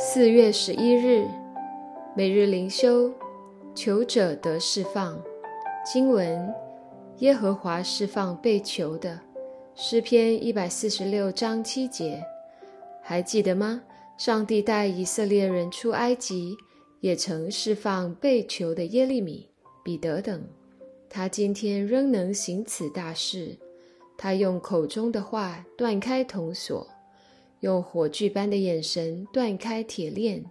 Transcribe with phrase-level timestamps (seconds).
[0.00, 1.26] 四月十一日，
[2.14, 3.12] 每日灵修，
[3.74, 5.20] 求者得释放。
[5.84, 6.54] 经文：
[7.18, 9.20] 耶和华释放被囚的。
[9.74, 12.22] 诗篇一百四十六章七节。
[13.02, 13.82] 还记得吗？
[14.16, 16.56] 上帝带以色列人出埃及，
[17.00, 19.50] 也曾释放被囚的耶利米、
[19.82, 20.46] 彼得等。
[21.10, 23.58] 他今天仍能行此大事。
[24.16, 26.86] 他用口中的话断开铜锁。
[27.60, 30.44] 用火炬般的眼神断开铁链，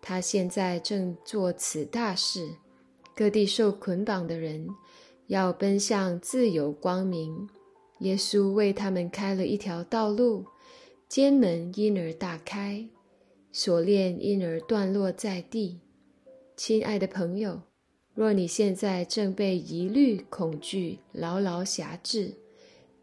[0.00, 2.48] 他现在正做此大事。
[3.14, 4.68] 各地受捆绑的人
[5.26, 7.48] 要奔向自由光明，
[8.00, 10.44] 耶稣为他们开了一条道路，
[11.08, 12.88] 监门因而大开，
[13.50, 15.80] 锁链因而断落在地。
[16.56, 17.60] 亲爱的朋友，
[18.14, 22.34] 若你现在正被疑虑、恐惧牢牢辖制，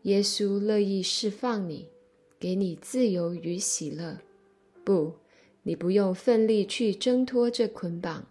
[0.04, 1.90] 耶稣乐意释放你。
[2.46, 4.20] 给你自由与喜乐，
[4.84, 5.14] 不，
[5.64, 8.24] 你不用奋力去挣脱这捆绑，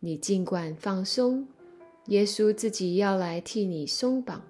[0.00, 1.46] 你尽管放松，
[2.06, 4.42] 耶稣自己要来替你松绑。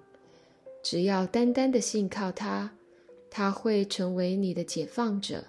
[0.81, 2.77] 只要单单的信靠他，
[3.29, 5.43] 他会成为你的解放者。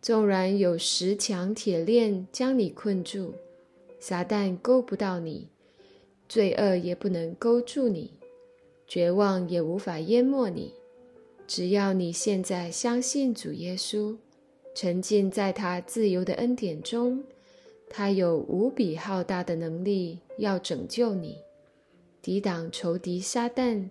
[0.00, 3.34] 纵然有十强铁链将你困住，
[3.98, 5.48] 撒旦勾不到你，
[6.30, 8.14] 罪恶也不能勾住你，
[8.86, 10.72] 绝望也无法淹没你。
[11.50, 14.16] 只要你现在相信主耶稣，
[14.72, 17.24] 沉浸在他自由的恩典中，
[17.88, 21.38] 他有无比浩大的能力要拯救你，
[22.22, 23.88] 抵挡仇敌撒旦，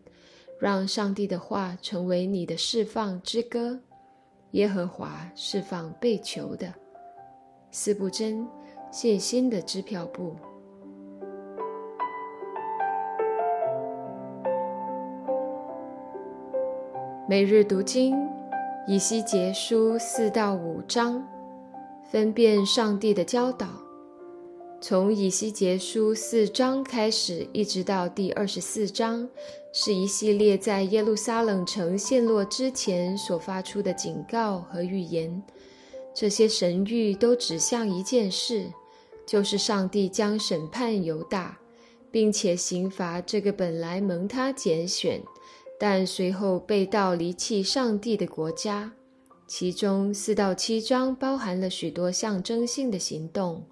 [0.57, 3.77] 让上帝的话成为你的释放之歌。
[4.51, 6.73] 耶和华释放被囚的，
[7.71, 8.47] 四不真
[8.89, 10.33] 信心的支票簿。
[17.29, 18.15] 每日读经，
[18.87, 21.23] 以西结书四到五章，
[22.11, 23.67] 分辨上帝的教导。
[24.81, 29.29] 从以西结书四章开始，一直到第二十四章，
[29.71, 35.43] 是一系列在耶路撒冷城陷落之前所发出的警告和预言。
[36.15, 38.65] 这些神谕都指向一件事，
[39.27, 41.59] 就是上帝将审判犹大，
[42.09, 45.21] 并且刑罚这个本来蒙他拣选。
[45.81, 48.91] 但随后被盗离弃上帝的国家，
[49.47, 53.63] 其中四到七章包含了许多象征性的行动。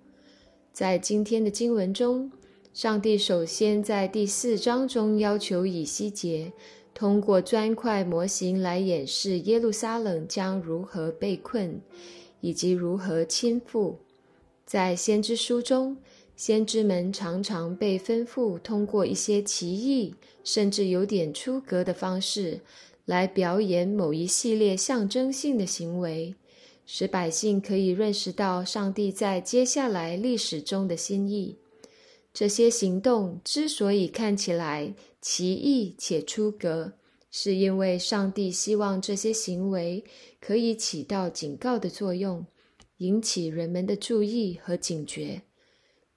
[0.71, 2.31] 在今天的经文中，
[2.73, 6.53] 上帝首先在第四章中要求以西结
[6.93, 11.81] 通过砖块模型来演示耶路撒冷将如何被困，
[12.39, 13.95] 以及如何倾覆。
[14.65, 15.97] 在先知书中。
[16.37, 22.61] 先知们常常被吩咐通过一些奇异，甚至有点出格的方式，
[23.05, 26.35] 来表演某一系列象征性的行为，
[26.85, 31.57] 使百姓可以认识到上帝在接下来历史中的心意。
[32.31, 36.93] 这些行动之所以看起来奇异且出格，
[37.31, 40.03] 是因为上帝希望这些行为
[40.39, 42.45] 可以起到警告的作用，
[42.97, 45.41] 引起人们的注意和警觉。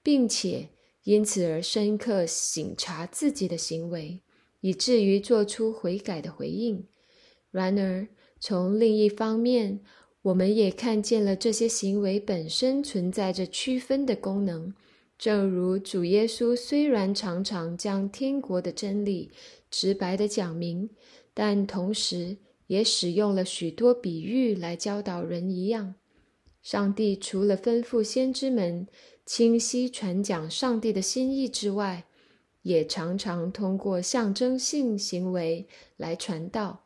[0.03, 0.69] 并且
[1.03, 4.21] 因此而深刻省察自己的行为，
[4.59, 6.87] 以至于做出悔改的回应。
[7.51, 8.07] 然而，
[8.39, 9.81] 从另一方面，
[10.21, 14.73] 我们也看见了这些行为本身存在着区分的功能。
[15.17, 19.31] 正如主耶稣虽然常常将天国的真理
[19.69, 20.89] 直白地讲明，
[21.33, 25.93] 但同时也使用了许多比喻来教导人一样。
[26.61, 28.87] 上帝除了吩咐先知们，
[29.25, 32.05] 清晰传讲上帝的心意之外，
[32.61, 35.67] 也常常通过象征性行为
[35.97, 36.85] 来传道。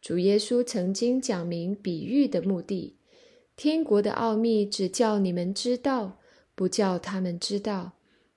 [0.00, 2.96] 主耶稣曾经讲明比喻的目的：
[3.54, 6.18] 天国的奥秘只叫你们知道，
[6.54, 7.92] 不叫他们知道。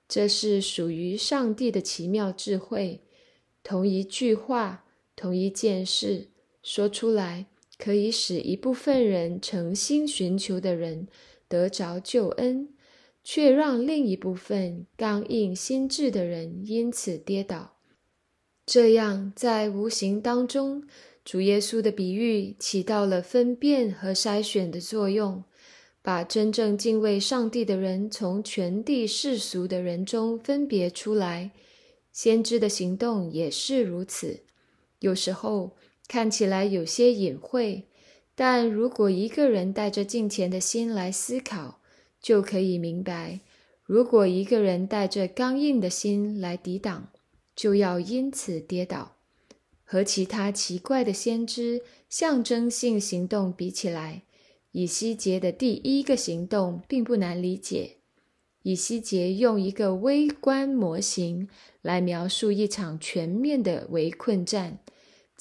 [0.06, 3.00] 这是属于上帝的奇妙智慧。
[3.62, 4.84] 同一句话，
[5.16, 6.28] 同一件事
[6.62, 7.46] 说出来，
[7.84, 11.08] 可以使一部分人诚心寻求的人
[11.48, 12.70] 得着救恩。
[13.26, 17.78] 却让另一部分刚硬心智的人因此跌倒。
[18.66, 20.84] 这样，在无形当中，
[21.24, 25.42] 主耶稣的比喻起到了分辨和筛选的作用，
[26.02, 31.52] 把真正敬畏上帝的人从全地世俗的人中分别出来。
[32.12, 34.40] 先知的行动也是如此。
[35.00, 35.74] 有时候
[36.06, 37.84] 看起来有些隐晦，
[38.34, 41.80] 但如果一个人带着敬虔的心来思考，
[42.20, 43.40] 就可以明白，
[43.84, 47.08] 如果一个人带着刚硬的心来抵挡，
[47.56, 49.16] 就要因此跌倒。
[49.84, 54.22] 和其他奇怪的先知象征性行动比起来，
[54.72, 57.98] 以西结的第一个行动并不难理解。
[58.62, 61.48] 以西结用一个微观模型
[61.82, 64.78] 来描述一场全面的围困战。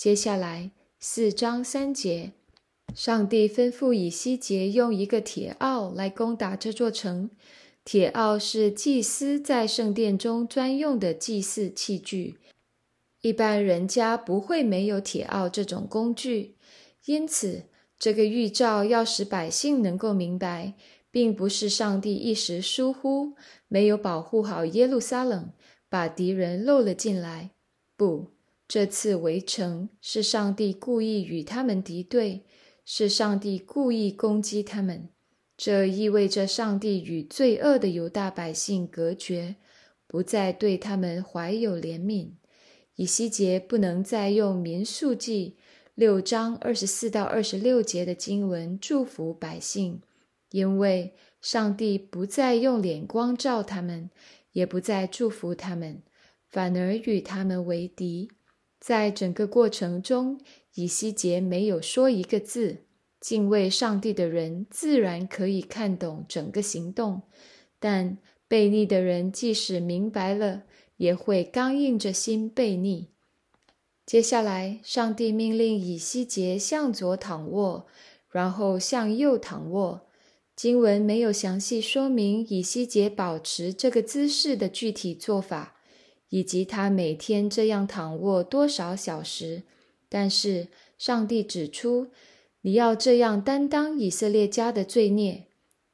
[0.03, 0.69] 接下来
[0.99, 2.33] 四章三节，
[2.93, 7.29] 上帝吩咐以西结用一个铁奥来攻打这座城。
[7.85, 12.35] 铁奥是祭司在圣殿中专用的祭祀器具，
[13.21, 16.57] 一般人家不会没有铁奥这种工具。
[17.05, 17.63] 因此，
[17.97, 20.73] 这个预兆要使百姓能够明白。
[21.09, 23.35] 并不是上帝一时疏忽，
[23.69, 25.53] 没有保护好耶路撒冷，
[25.87, 27.51] 把敌人漏了进来。
[27.95, 28.32] 不，
[28.73, 32.43] 这次围城是上帝故意与他们敌对，
[32.83, 35.09] 是上帝故意攻击他们。
[35.55, 39.57] 这意味着上帝与罪恶的犹大百姓隔绝，
[40.07, 42.31] 不再对他们怀有怜悯。
[42.95, 45.55] 以西结不能再用民数记
[45.93, 50.01] 六章二十四到二十六节的经文祝福百姓。
[50.49, 54.09] 因为上帝不再用脸光照他们，
[54.53, 56.01] 也不再祝福他们，
[56.49, 58.31] 反而与他们为敌。
[58.83, 60.41] 在整个过程中，
[60.73, 62.79] 以西结没有说一个字。
[63.21, 67.21] 敬畏上帝的人自然可以看懂整个行动，
[67.79, 68.17] 但
[68.49, 70.63] 悖逆的人即使明白了，
[70.97, 73.07] 也会刚硬着心悖逆。
[74.05, 77.87] 接下来，上帝命令以西结向左躺卧，
[78.29, 80.09] 然后向右躺卧。
[80.57, 85.72] 经文没有详细说明以西结保持这个姿势的具体做法，
[86.33, 89.61] 以及他每天这样躺卧多少小时。
[90.09, 92.07] 但是上帝指出，
[92.61, 95.43] 你要这样担当以色列家的罪孽。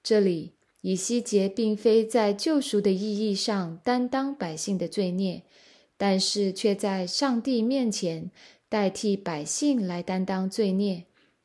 [0.01, 5.43] 这里以西结并非在救赎的意义上担当百姓的罪孽，
[5.97, 8.31] 但是却在上帝面前
[8.69, 11.03] 代替百姓来担当罪孽，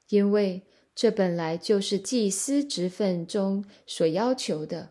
[0.09, 0.63] 因为。
[0.97, 4.91] 这本来就是祭司职分中所要求的。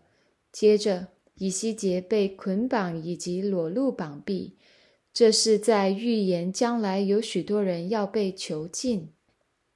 [0.51, 1.07] 接着，
[1.43, 4.55] 以西结被捆绑以及裸露绑臂，
[5.13, 9.09] 这是在预言将来有许多人要被囚禁。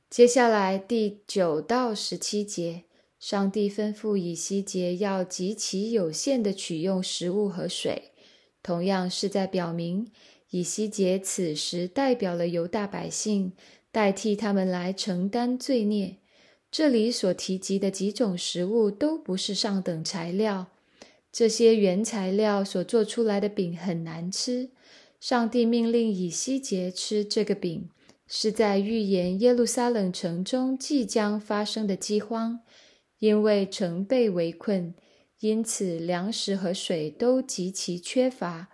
[0.10, 2.86] 接下来第九到十七节，
[3.20, 8.14] 上帝吩咐以西结要极其有限的取用食物和水，
[8.64, 10.10] 同样是在表明
[10.52, 13.52] 以西结此时代表了犹大百姓。
[13.92, 16.18] 代替他们来承担罪孽。
[16.72, 20.68] 这里所提及的几种食物都不是上等材料，
[21.32, 24.72] 这些原材料所做出来的饼很难吃。
[25.20, 27.90] 上帝命令以西结吃这个饼，
[28.28, 32.60] 是在预言耶路撒冷城中即将发生的饥荒，
[33.20, 34.94] 因为城被围困，
[35.40, 38.70] 因此粮食和水都极其缺乏。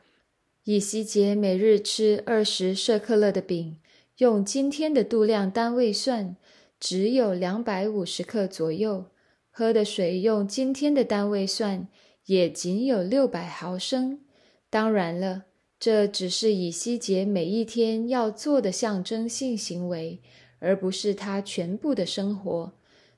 [0.66, 3.78] 以西结每日吃二十舍克勒的饼。
[4.18, 6.36] 用今天的度量单位算，
[6.80, 9.06] 只有两百五十克左右；
[9.50, 11.88] 喝的水用今天的单位算，
[12.26, 14.22] 也仅有六百毫升。
[14.70, 15.46] 当然了，
[15.80, 20.22] 这只是以西结每一天要做的象征性行为，
[20.60, 22.74] 而不是他全部的生活。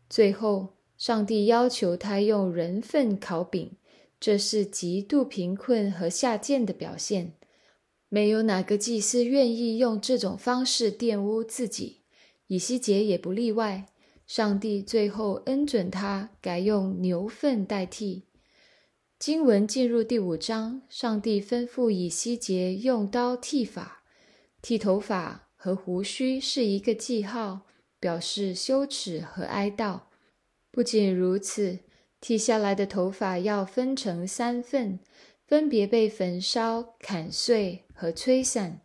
[0.09, 3.71] 最后，上帝要求他用人粪烤饼，
[4.19, 7.33] 这是极度贫困和下贱的表现。
[8.09, 12.01] 没有哪个祭司愿意用这种方式玷污自己，
[12.47, 13.87] 以西结也不例外。
[14.25, 18.23] 上帝最后恩准他改用牛粪代替。
[19.25, 24.03] 经文进入第五章，上帝吩咐以西结用刀剃发，
[24.61, 27.61] 剃头发和胡须是一个记号，
[27.99, 30.01] 表示羞耻和哀悼。
[30.71, 31.79] 不仅如此，
[32.21, 34.99] 剃下来的头发要分成三份。
[35.47, 38.81] 分别被焚烧、砍碎和吹散，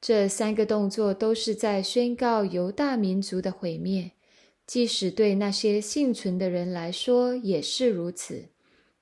[0.00, 4.12] 这三个动作都是在宣告犹大民族的毁灭，
[4.66, 8.53] 即使对那些幸存的人来说也是如此。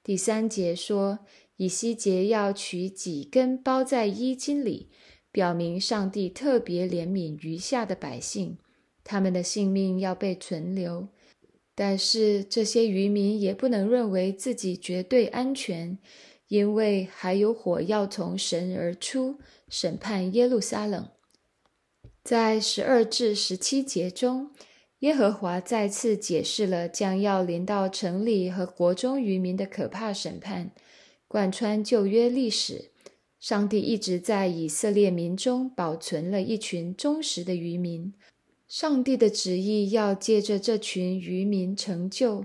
[0.05, 1.21] 第三节说，
[1.57, 4.91] 以西结要取几根包在衣襟里，
[5.31, 8.59] 表明上帝特别怜悯余下的百姓，
[9.05, 11.09] 他们的性命要被存留。
[11.75, 15.99] 但是这些渔民也不能认为自己绝对安全。
[16.49, 19.39] 因为还有火要从神而出，
[19.71, 21.09] 审判耶路撒冷。
[22.23, 24.51] 在十二至十七节中，
[25.03, 30.71] 耶和华再次解释了将要临到城里和国中渔民的可怕审判。
[31.27, 32.93] 贯穿旧约历史，
[33.41, 38.15] 上帝一直在以色列民中保存了一群忠实的渔民。
[38.69, 42.45] 上帝的旨意要借着这群渔民成就。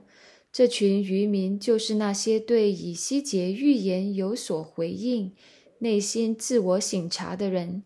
[0.52, 5.32] 这群渔民就是那些对以西结预言有所回应、
[5.80, 7.84] 内心自我省察的人。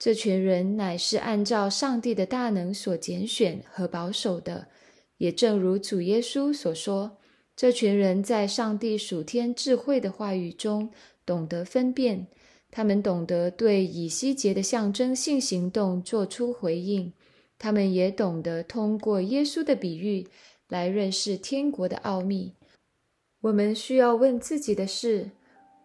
[0.00, 4.68] 这群人乃是按照上帝的大能所拣选和保守的，
[5.18, 7.18] 也正如主耶稣所说，
[7.54, 10.90] 这群人在上帝属天智慧的话语中
[11.26, 12.28] 懂得分辨，
[12.70, 17.12] 他们懂得对以西结的象征性行动做出回应，
[17.58, 20.26] 他们也懂得通过耶稣的比喻
[20.70, 22.54] 来认识天国的奥秘。
[23.42, 25.32] 我们需要问自己的是：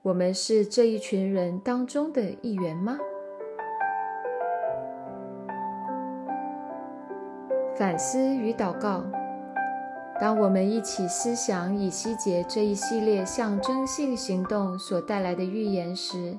[0.03, 2.97] 我们是这一群人当中的一员吗？
[7.77, 9.03] 反思与祷告。
[10.17, 16.37] 当我们一起思想以西结这一系列象征性行动所带来的预言时，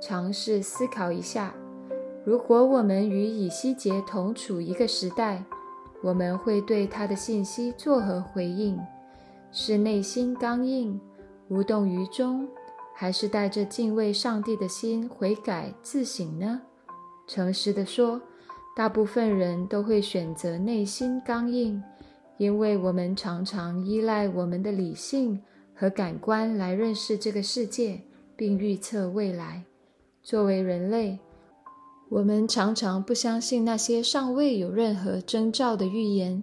[0.00, 1.52] 尝试思考一下：
[2.24, 5.42] 如果我们与以西结同处一个时代，
[6.02, 8.78] 我们会对他的信息作何回应？
[9.50, 11.00] 是内心刚硬、
[11.48, 12.46] 无动于衷，
[12.94, 16.62] 还是带着敬畏上帝的心悔改自省呢？
[17.26, 18.20] 诚实地说。
[18.76, 21.82] 大部分人都会选择内心刚硬，
[22.38, 25.42] 因为我们常常依赖我们的理性
[25.74, 28.00] 和感官来认识这个世界，
[28.36, 29.64] 并预测未来。
[30.22, 31.18] 作为人类，
[32.08, 36.42] 我们常常不相信那些尚未有任何征兆的预言。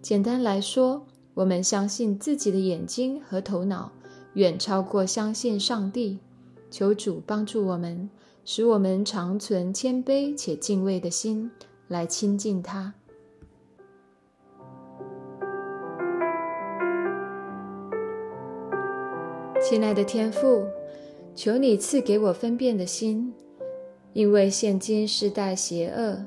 [0.00, 3.90] 简单来说，我们相信自己的眼睛和头脑，
[4.34, 6.20] 远超过相信上帝。
[6.70, 8.08] 求主帮助我们。
[8.46, 11.50] 使我们常存谦卑且敬畏的心
[11.88, 12.92] 来亲近他。
[19.62, 20.66] 亲爱的天父，
[21.34, 23.32] 求你赐给我分辨的心，
[24.12, 26.26] 因为现今世代邪恶，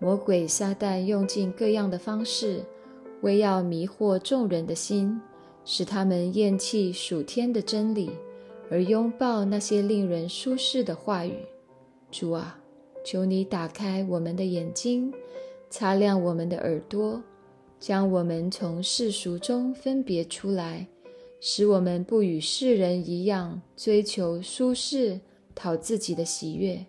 [0.00, 2.64] 魔鬼撒旦用尽各样的方式，
[3.20, 5.20] 为要迷惑众人的心，
[5.64, 8.10] 使他们厌弃属天的真理，
[8.72, 11.36] 而拥抱那些令人舒适的话语。
[12.10, 12.58] 主啊，
[13.04, 15.12] 求你打开我们的眼睛，
[15.68, 17.22] 擦亮我们的耳朵，
[17.78, 20.86] 将我们从世俗中分别出来，
[21.38, 25.20] 使我们不与世人一样追求舒适、
[25.54, 26.82] 讨自己的喜悦，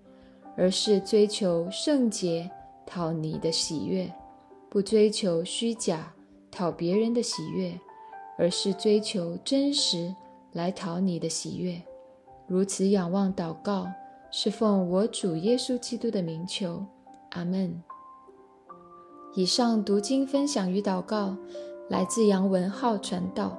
[0.56, 2.50] 而是追求圣洁、
[2.86, 4.08] 讨你的喜悦；
[4.70, 6.14] 不追求虚假、
[6.50, 7.78] 讨别人的喜悦，
[8.38, 10.16] 而是追求真实
[10.54, 11.82] 来讨你的喜悦。
[12.48, 13.88] 如此仰望祷告。
[14.36, 16.84] 是奉我主耶稣基督的名求，
[17.34, 17.84] 阿门。
[19.36, 21.38] 以上读经分享与祷告
[21.88, 23.56] 来自杨文浩传道。